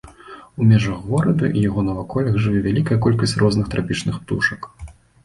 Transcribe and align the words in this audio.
У 0.59 0.67
межах 0.69 1.01
горада 1.09 1.49
і 1.49 1.59
яго 1.69 1.83
наваколлях 1.89 2.39
жыве 2.45 2.63
вялікая 2.69 2.97
колькасць 3.07 3.37
розных 3.43 3.69
трапічных 3.75 4.19
птушак. 4.23 4.61